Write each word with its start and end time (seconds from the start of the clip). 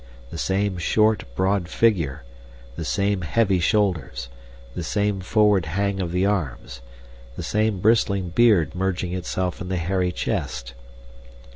The 0.31 0.37
same 0.39 0.79
short, 0.79 1.25
broad 1.35 1.69
figure, 1.69 2.23
the 2.75 2.83
same 2.83 3.21
heavy 3.21 3.59
shoulders, 3.59 4.29
the 4.73 4.81
same 4.81 5.19
forward 5.21 5.67
hang 5.67 5.99
of 5.99 6.11
the 6.11 6.25
arms, 6.25 6.81
the 7.35 7.43
same 7.43 7.77
bristling 7.79 8.29
beard 8.29 8.73
merging 8.73 9.13
itself 9.13 9.61
in 9.61 9.69
the 9.69 9.77
hairy 9.77 10.11
chest. 10.11 10.73